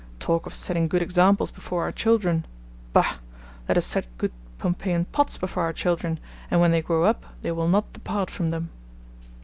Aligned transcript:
Talk 0.17 0.47
of 0.47 0.53
setting 0.55 0.87
good 0.87 1.03
examples 1.03 1.51
before 1.51 1.83
our 1.83 1.91
children! 1.91 2.43
Bah! 2.91 3.17
let 3.69 3.77
us 3.77 3.85
set 3.85 4.07
good 4.17 4.31
Pompeian 4.57 5.05
Pots 5.05 5.37
before 5.37 5.61
our 5.61 5.73
children, 5.73 6.17
and 6.49 6.59
when 6.59 6.71
they 6.71 6.81
grow 6.81 7.03
up 7.03 7.23
they 7.43 7.51
will 7.51 7.67
not 7.67 7.93
depart 7.93 8.31
from 8.31 8.49
them. 8.49 8.71